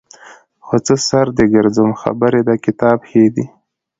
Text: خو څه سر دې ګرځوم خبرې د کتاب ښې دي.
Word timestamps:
خو 0.65 0.75
څه 0.85 0.95
سر 1.07 1.27
دې 1.37 1.45
ګرځوم 1.55 1.91
خبرې 2.01 2.41
د 2.45 2.49
کتاب 2.65 2.97
ښې 3.09 3.23
دي. 3.35 3.45